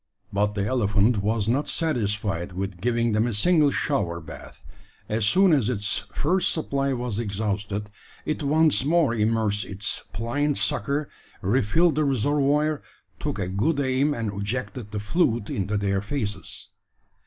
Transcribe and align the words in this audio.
But 0.33 0.55
the 0.55 0.65
elephant 0.65 1.17
was 1.21 1.47
not 1.47 1.67
satisfied 1.69 2.53
with 2.53 2.81
giving 2.81 3.11
them 3.11 3.27
a 3.27 3.35
single 3.35 3.69
shower 3.69 4.19
bath. 4.19 4.65
As 5.07 5.27
soon 5.27 5.53
as 5.53 5.69
its 5.69 5.99
first 6.11 6.49
supply 6.51 6.91
was 6.91 7.19
exhausted, 7.19 7.91
it 8.25 8.41
once 8.41 8.83
more 8.83 9.13
immersed 9.13 9.63
its 9.65 10.01
pliant 10.11 10.57
sucker, 10.57 11.07
re 11.43 11.61
filled 11.61 11.93
the 11.93 12.03
reservoir, 12.03 12.81
took 13.19 13.37
a 13.37 13.47
good 13.47 13.79
aim, 13.79 14.15
and 14.15 14.33
ejected 14.33 14.89
the 14.89 14.99
fluid 14.99 15.51
into 15.51 15.77
their 15.77 16.01
faces. 16.01 16.69